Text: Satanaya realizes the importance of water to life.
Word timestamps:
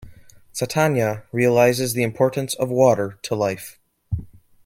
Satanaya 0.51 1.21
realizes 1.31 1.93
the 1.93 2.01
importance 2.01 2.55
of 2.55 2.69
water 2.69 3.19
to 3.21 3.35
life. 3.35 3.79